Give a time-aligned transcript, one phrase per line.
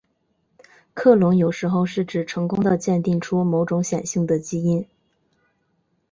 [0.95, 4.87] 克隆有时候是指成功地鉴定出某种显性的基因。